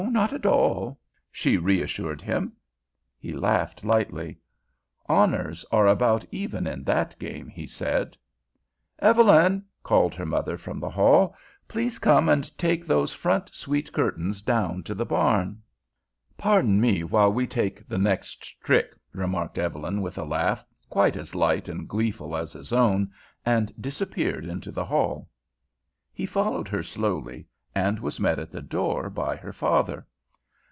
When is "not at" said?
0.03-0.45